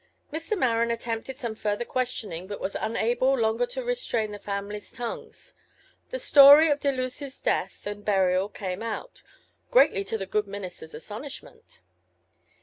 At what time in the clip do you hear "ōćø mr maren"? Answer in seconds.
0.33-0.89